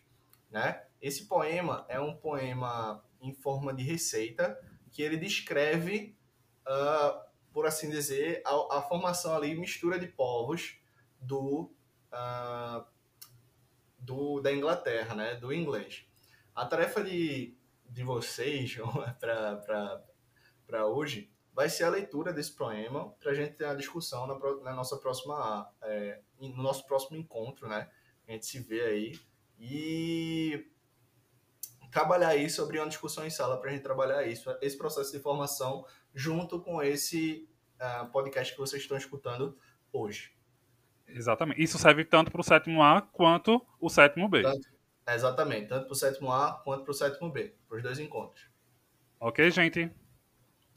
né? 0.52 0.84
Esse 1.02 1.26
poema 1.26 1.86
é 1.90 2.00
um 2.00 2.16
poema 2.16 3.04
em 3.20 3.34
forma 3.34 3.74
de 3.74 3.84
receita 3.84 4.58
que 4.92 5.02
ele 5.02 5.18
descreve, 5.18 6.16
ah, 6.66 7.26
por 7.52 7.66
assim 7.66 7.90
dizer, 7.90 8.44
a, 8.46 8.78
a 8.78 8.82
formação 8.84 9.36
ali, 9.36 9.56
mistura 9.56 9.98
de 9.98 10.08
povos 10.08 10.78
do, 11.20 11.72
ah, 12.12 12.86
do 13.98 14.40
da 14.40 14.54
Inglaterra, 14.54 15.16
né? 15.16 15.36
Do 15.36 15.52
inglês. 15.52 16.06
A 16.54 16.66
tarefa 16.68 17.04
de, 17.04 17.58
de 17.90 18.04
vocês 18.04 18.78
para 19.20 20.86
hoje 20.86 21.32
vai 21.54 21.70
ser 21.70 21.84
a 21.84 21.90
leitura 21.90 22.32
desse 22.32 22.54
poema 22.56 23.12
para 23.20 23.32
a 23.32 23.34
gente 23.34 23.54
ter 23.54 23.66
a 23.66 23.74
discussão 23.76 24.26
na, 24.28 24.38
na 24.64 24.74
nossa 24.74 24.98
próxima 24.98 25.70
é, 25.82 26.22
no 26.40 26.56
nosso 26.62 26.86
próximo 26.86 27.18
encontro, 27.18 27.68
né? 27.68 27.90
A 28.28 28.32
gente 28.32 28.46
se 28.46 28.60
vê 28.60 28.82
aí 28.82 29.20
e 29.60 30.68
trabalhar 31.92 32.36
isso, 32.36 32.62
abrir 32.62 32.80
uma 32.80 32.88
discussão 32.88 33.26
em 33.26 33.30
sala 33.30 33.60
para 33.60 33.70
a 33.70 33.74
gente 33.74 33.82
trabalhar 33.82 34.24
isso, 34.26 34.50
esse 34.62 34.78
processo 34.78 35.12
de 35.12 35.20
formação 35.20 35.86
junto 36.14 36.62
com 36.62 36.82
esse 36.82 37.50
ah, 37.80 38.06
podcast 38.12 38.54
que 38.54 38.60
vocês 38.60 38.82
estão 38.82 38.98
escutando 38.98 39.58
hoje. 39.92 40.32
Exatamente. 41.08 41.62
Isso 41.62 41.78
serve 41.80 42.06
tanto 42.06 42.30
para 42.32 42.42
o 42.42 42.44
sétimo 42.44 42.84
A 42.84 43.02
quanto 43.02 43.66
o 43.80 43.90
sétimo 43.90 44.30
B. 44.30 44.44
Tanto- 44.44 44.80
Exatamente, 45.12 45.68
tanto 45.68 45.86
para 45.86 45.94
o 45.94 45.96
sétimo 45.96 46.32
A 46.32 46.62
quanto 46.64 46.84
para 46.84 46.92
o 46.92 46.94
sétimo 46.94 47.32
B, 47.32 47.56
para 47.68 47.78
os 47.78 47.82
dois 47.84 47.98
encontros. 47.98 48.48
Ok, 49.20 49.50
gente? 49.50 49.92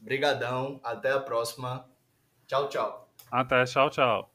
Brigadão, 0.02 0.80
até 0.82 1.12
a 1.12 1.20
próxima. 1.20 1.88
Tchau, 2.46 2.68
tchau. 2.68 3.08
Até, 3.30 3.64
tchau, 3.64 3.88
tchau. 3.88 4.31